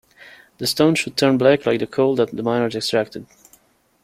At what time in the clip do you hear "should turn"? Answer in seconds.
0.95-1.37